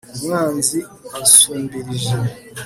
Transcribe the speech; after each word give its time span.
umwanzi 0.17 0.79
ansumbirije 1.17 2.15